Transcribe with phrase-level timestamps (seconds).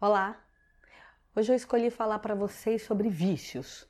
[0.00, 0.40] Olá!
[1.34, 3.84] Hoje eu escolhi falar para vocês sobre vícios.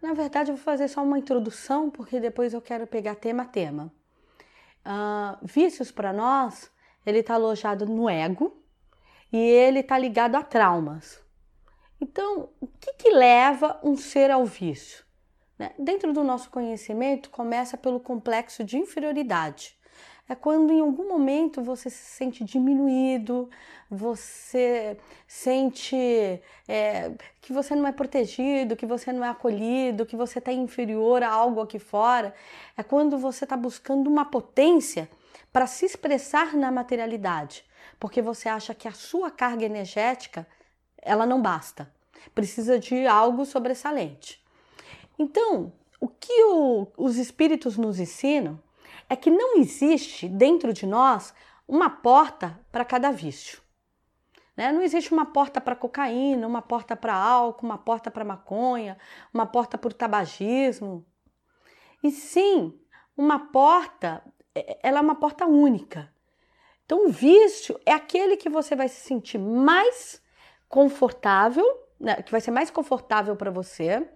[0.00, 3.46] Na verdade, eu vou fazer só uma introdução, porque depois eu quero pegar tema a
[3.46, 3.92] tema.
[4.86, 6.72] Uh, vícios para nós,
[7.04, 8.58] ele está alojado no ego
[9.30, 11.22] e ele está ligado a traumas.
[12.00, 15.04] Então, o que, que leva um ser ao vício?
[15.58, 15.74] Né?
[15.78, 19.78] Dentro do nosso conhecimento, começa pelo complexo de inferioridade
[20.30, 23.50] é quando em algum momento você se sente diminuído,
[23.90, 24.96] você
[25.26, 27.10] sente é,
[27.40, 31.28] que você não é protegido, que você não é acolhido, que você está inferior a
[31.28, 32.32] algo aqui fora.
[32.76, 35.10] É quando você está buscando uma potência
[35.52, 37.64] para se expressar na materialidade,
[37.98, 40.46] porque você acha que a sua carga energética
[41.02, 41.92] ela não basta,
[42.32, 44.40] precisa de algo sobressalente.
[45.18, 48.60] Então, o que o, os espíritos nos ensinam
[49.10, 51.34] é que não existe dentro de nós
[51.66, 53.60] uma porta para cada vício.
[54.56, 54.70] Né?
[54.70, 58.96] Não existe uma porta para cocaína, uma porta para álcool, uma porta para maconha,
[59.34, 61.04] uma porta para o tabagismo.
[62.04, 62.78] E sim,
[63.16, 64.22] uma porta,
[64.54, 66.14] é, ela é uma porta única.
[66.86, 70.22] Então, o vício é aquele que você vai se sentir mais
[70.68, 71.64] confortável,
[71.98, 72.22] né?
[72.22, 74.08] que vai ser mais confortável para você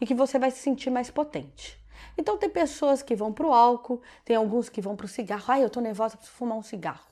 [0.00, 1.83] e que você vai se sentir mais potente.
[2.16, 5.44] Então tem pessoas que vão para o álcool, tem alguns que vão para o cigarro.
[5.48, 7.04] Ai, eu tô nervosa, preciso fumar um cigarro.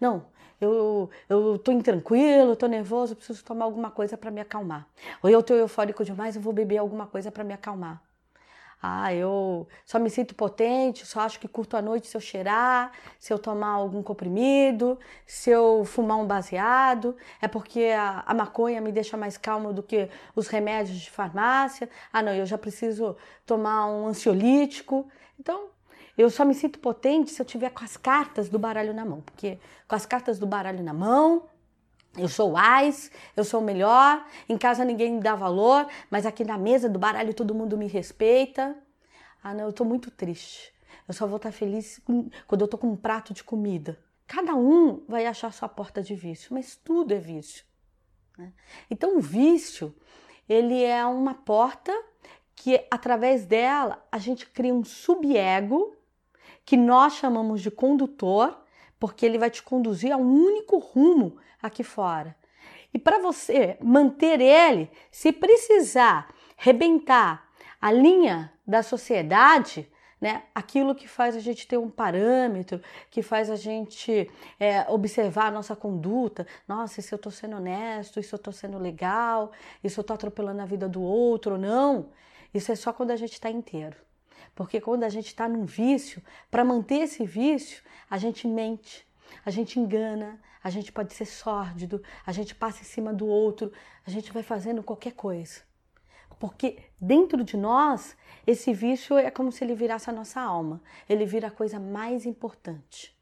[0.00, 0.26] Não,
[0.60, 4.86] eu, eu tô intranquilo, tô nervoso, preciso tomar alguma coisa para me acalmar.
[5.22, 8.02] Ou eu tô eufórico demais, eu vou beber alguma coisa para me acalmar.
[8.86, 12.92] Ah, eu só me sinto potente, só acho que curto a noite se eu cheirar,
[13.18, 17.16] se eu tomar algum comprimido, se eu fumar um baseado.
[17.40, 21.88] É porque a, a maconha me deixa mais calmo do que os remédios de farmácia.
[22.12, 25.08] Ah, não, eu já preciso tomar um ansiolítico.
[25.40, 25.68] Então,
[26.18, 29.22] eu só me sinto potente se eu tiver com as cartas do baralho na mão,
[29.22, 31.44] porque com as cartas do baralho na mão,
[32.16, 36.44] eu sou wise, eu sou o melhor, em casa ninguém me dá valor, mas aqui
[36.44, 38.76] na mesa do baralho todo mundo me respeita.
[39.42, 40.72] Ah, não, eu tô muito triste.
[41.06, 42.00] Eu só vou estar feliz
[42.46, 43.98] quando eu tô com um prato de comida.
[44.26, 47.64] Cada um vai achar sua porta de vício, mas tudo é vício.
[48.38, 48.52] Né?
[48.90, 49.94] Então o vício,
[50.48, 51.92] ele é uma porta
[52.54, 55.94] que através dela a gente cria um subego
[56.64, 58.63] que nós chamamos de condutor
[59.04, 62.34] porque ele vai te conduzir a um único rumo aqui fora.
[62.90, 67.46] E para você manter ele, se precisar rebentar
[67.78, 69.86] a linha da sociedade,
[70.18, 75.48] né, aquilo que faz a gente ter um parâmetro, que faz a gente é, observar
[75.48, 76.46] a nossa conduta.
[76.66, 79.52] Nossa, se eu estou sendo honesto, se eu estou sendo legal,
[79.86, 82.08] se eu estou atropelando a vida do outro ou não.
[82.54, 83.98] Isso é só quando a gente está inteiro.
[84.54, 89.06] Porque quando a gente está num vício, para manter esse vício, a gente mente,
[89.44, 93.72] a gente engana, a gente pode ser sórdido, a gente passa em cima do outro,
[94.06, 95.62] a gente vai fazendo qualquer coisa.
[96.38, 98.16] Porque dentro de nós,
[98.46, 102.26] esse vício é como se ele virasse a nossa alma, ele vira a coisa mais
[102.26, 103.16] importante.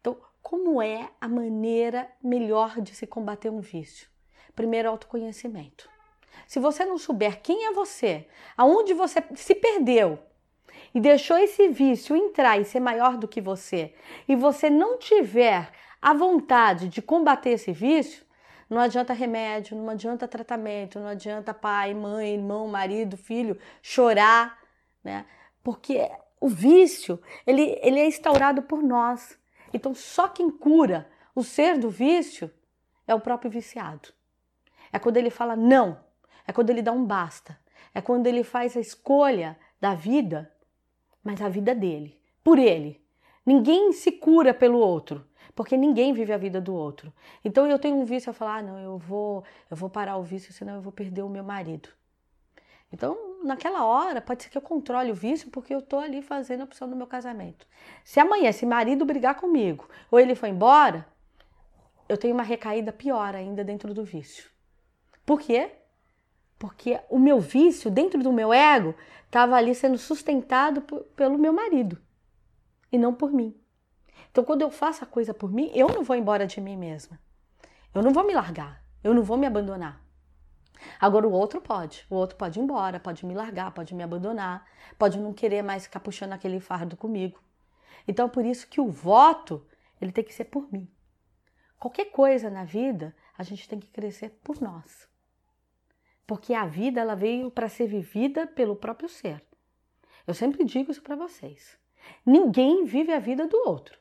[0.00, 4.08] Então, como é a maneira melhor de se combater um vício?
[4.54, 5.88] Primeiro, autoconhecimento.
[6.46, 8.26] Se você não souber quem é você,
[8.56, 10.18] aonde você se perdeu
[10.94, 13.94] e deixou esse vício entrar e ser maior do que você,
[14.28, 15.70] e você não tiver
[16.00, 18.24] a vontade de combater esse vício,
[18.68, 24.58] não adianta remédio, não adianta tratamento, não adianta pai, mãe, irmão, marido, filho chorar,
[25.02, 25.24] né?
[25.62, 26.10] Porque
[26.40, 29.38] o vício, ele, ele é instaurado por nós.
[29.72, 32.50] Então, só quem cura o ser do vício
[33.06, 34.08] é o próprio viciado.
[34.92, 35.98] É quando ele fala não,
[36.46, 37.58] é quando ele dá um basta,
[37.94, 40.52] é quando ele faz a escolha da vida,
[41.22, 43.04] mas a vida dele, por ele.
[43.44, 47.12] Ninguém se cura pelo outro, porque ninguém vive a vida do outro.
[47.44, 50.22] Então eu tenho um vício a falar, ah, não, eu vou, eu vou parar o
[50.22, 51.88] vício, senão eu vou perder o meu marido.
[52.92, 56.60] Então, naquela hora, pode ser que eu controle o vício porque eu estou ali fazendo
[56.60, 57.66] a opção do meu casamento.
[58.04, 61.06] Se amanhã esse marido brigar comigo ou ele for embora,
[62.08, 64.50] eu tenho uma recaída pior ainda dentro do vício.
[65.24, 65.72] Por quê?
[66.58, 68.94] Porque o meu vício, dentro do meu ego,
[69.26, 70.80] estava ali sendo sustentado
[71.14, 72.00] pelo meu marido
[72.90, 73.54] e não por mim.
[74.30, 77.18] Então, quando eu faço a coisa por mim, eu não vou embora de mim mesma.
[77.94, 78.82] Eu não vou me largar.
[79.02, 80.02] Eu não vou me abandonar.
[81.00, 82.06] Agora, o outro pode.
[82.10, 84.66] O outro pode ir embora, pode me largar, pode me abandonar,
[84.98, 87.40] pode não querer mais ficar puxando aquele fardo comigo.
[88.06, 89.66] Então, por isso que o voto,
[90.00, 90.88] ele tem que ser por mim.
[91.78, 95.08] Qualquer coisa na vida, a gente tem que crescer por nós
[96.26, 99.42] porque a vida ela veio para ser vivida pelo próprio ser.
[100.26, 101.78] Eu sempre digo isso para vocês.
[102.24, 103.98] Ninguém vive a vida do outro.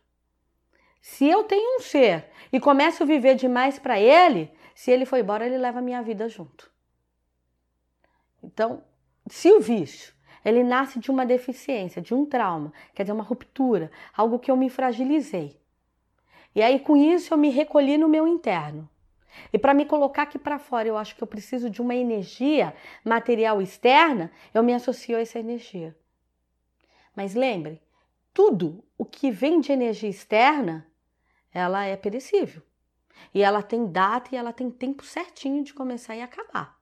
[1.01, 5.18] Se eu tenho um ser e começo a viver demais para ele, Se ele for
[5.18, 6.69] embora, ele leva a minha vida junto.
[8.44, 8.83] Então,
[9.28, 10.13] se o vício
[10.44, 14.57] ele nasce de uma deficiência, de um trauma, quer dizer, uma ruptura, algo que eu
[14.57, 15.60] me fragilizei.
[16.54, 18.88] E aí com isso eu me recolhi no meu interno.
[19.51, 22.75] E para me colocar aqui para fora, eu acho que eu preciso de uma energia
[23.03, 25.95] material externa, eu me associo a essa energia.
[27.15, 27.81] Mas lembre,
[28.33, 30.85] tudo o que vem de energia externa,
[31.53, 32.61] ela é perecível.
[33.33, 36.77] E ela tem data e ela tem tempo certinho de começar e acabar.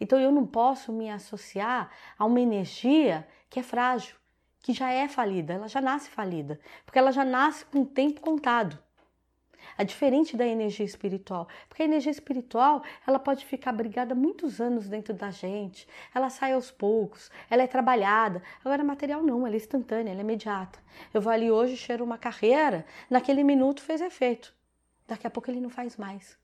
[0.00, 4.16] Então eu não posso me associar a uma energia que é frágil,
[4.60, 8.20] que já é falida, ela já nasce falida, porque ela já nasce com o tempo
[8.20, 8.78] contado.
[9.78, 14.88] É diferente da energia espiritual, porque a energia espiritual ela pode ficar brigada muitos anos
[14.88, 18.42] dentro da gente, ela sai aos poucos, ela é trabalhada.
[18.64, 20.78] Agora, material não, ela é instantânea, ela é imediata.
[21.12, 24.54] Eu vou ali hoje, cheiro uma carreira, naquele minuto fez efeito,
[25.06, 26.38] daqui a pouco ele não faz mais.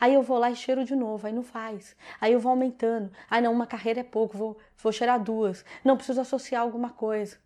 [0.00, 1.96] Aí eu vou lá e cheiro de novo, aí não faz.
[2.20, 3.10] Aí eu vou aumentando.
[3.30, 5.64] Aí não, uma carreira é pouco, vou, vou cheirar duas.
[5.84, 7.38] Não, preciso associar alguma coisa.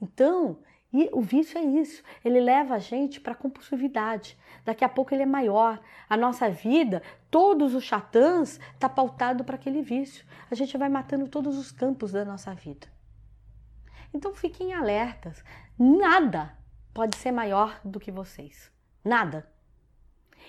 [0.00, 0.58] Então,
[0.96, 4.38] e o vício é isso, ele leva a gente para compulsividade.
[4.64, 5.78] Daqui a pouco ele é maior.
[6.08, 10.24] A nossa vida, todos os chatãs, está pautado para aquele vício.
[10.50, 12.86] A gente vai matando todos os campos da nossa vida.
[14.14, 15.44] Então fiquem alertas.
[15.78, 16.56] Nada
[16.94, 18.72] pode ser maior do que vocês.
[19.04, 19.46] Nada.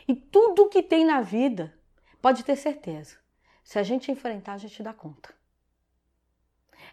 [0.07, 1.77] E tudo que tem na vida,
[2.21, 3.17] pode ter certeza,
[3.65, 5.35] se a gente enfrentar, a gente dá conta.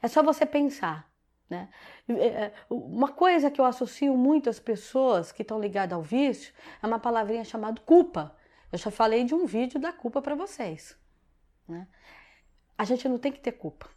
[0.02, 1.08] É só você pensar.
[1.54, 1.68] Né?
[2.08, 6.52] É, é, uma coisa que eu associo muito às pessoas que estão ligadas ao vício
[6.82, 8.36] é uma palavrinha chamada culpa.
[8.72, 10.96] Eu já falei de um vídeo da culpa para vocês.
[11.68, 11.86] Né?
[12.76, 13.88] A gente não tem que ter culpa.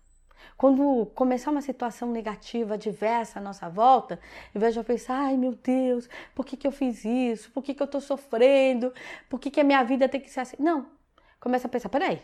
[0.55, 4.19] Quando começar uma situação negativa, diversa à nossa volta,
[4.55, 7.51] em vez de eu pensar, ai meu Deus, por que, que eu fiz isso?
[7.51, 8.93] Por que, que eu estou sofrendo?
[9.29, 10.57] Por que, que a minha vida tem que ser assim?
[10.59, 10.89] Não.
[11.39, 12.21] Começa a pensar, peraí,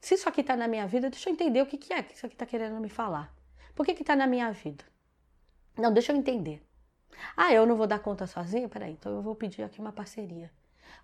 [0.00, 2.14] se isso aqui está na minha vida, deixa eu entender o que, que é que
[2.14, 3.35] isso aqui está querendo me falar.
[3.76, 4.84] Por que está na minha vida?
[5.78, 6.60] Não, deixa eu entender.
[7.36, 8.68] Ah, eu não vou dar conta sozinha?
[8.68, 10.50] Peraí, então eu vou pedir aqui uma parceria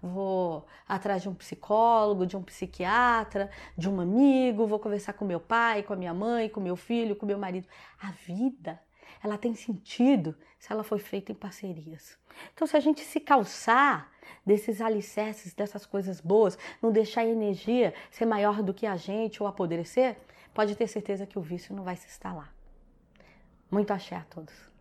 [0.02, 5.40] vou atrás de um psicólogo, de um psiquiatra, de um amigo, vou conversar com meu
[5.40, 7.66] pai, com a minha mãe, com meu filho, com meu marido.
[8.00, 8.80] A vida,
[9.22, 12.18] ela tem sentido se ela foi feita em parcerias.
[12.52, 14.10] Então, se a gente se calçar
[14.44, 19.42] desses alicerces, dessas coisas boas, não deixar a energia ser maior do que a gente
[19.42, 20.16] ou apodrecer,
[20.54, 22.52] pode ter certeza que o vício não vai se instalar.
[23.72, 24.71] Muito axé a todos.